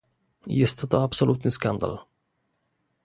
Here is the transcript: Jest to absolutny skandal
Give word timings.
Jest 0.47 0.87
to 0.89 1.03
absolutny 1.03 1.51
skandal 1.51 1.97